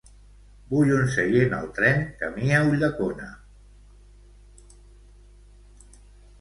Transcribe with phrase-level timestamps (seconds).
[0.69, 3.29] Vull un seient al tren camí a Ulldecona.